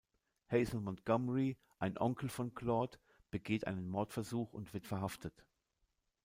Hazel 0.47 0.81
Montgomery, 0.81 1.57
ein 1.77 1.95
Onkel 1.99 2.27
von 2.27 2.55
Claude, 2.55 2.97
begeht 3.29 3.67
einen 3.67 3.87
Mordversuch 3.87 4.51
und 4.51 4.73
wird 4.73 4.87
verhaftet. 4.87 5.45